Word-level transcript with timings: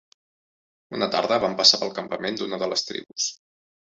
Una 0.99 1.09
tarda, 1.15 1.37
van 1.43 1.53
passar 1.59 1.79
pel 1.81 1.91
campament 1.97 2.39
d'una 2.39 2.59
de 2.65 2.71
les 2.73 2.87
tribus. 2.89 3.29